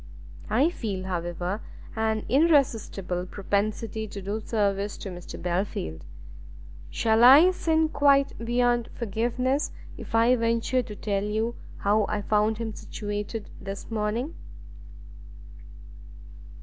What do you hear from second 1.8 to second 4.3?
an irresistible propensity to